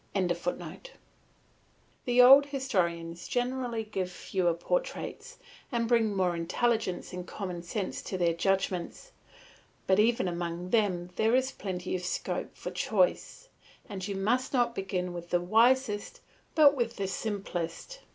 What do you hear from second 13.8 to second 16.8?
and you must not begin with the wisest but